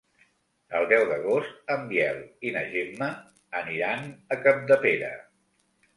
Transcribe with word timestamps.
El 0.79 0.85
deu 0.93 1.03
d'agost 1.09 1.69
en 1.75 1.83
Biel 1.91 2.17
i 2.51 2.55
na 2.57 2.65
Gemma 2.71 3.11
aniran 3.63 4.09
a 4.37 4.39
Capdepera. 4.47 5.15